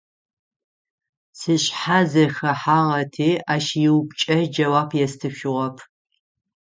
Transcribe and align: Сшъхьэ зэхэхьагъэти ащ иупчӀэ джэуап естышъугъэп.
Сшъхьэ 1.39 1.99
зэхэхьагъэти 2.11 3.29
ащ 3.53 3.65
иупчӀэ 3.87 4.37
джэуап 4.51 4.91
естышъугъэп. 5.05 5.77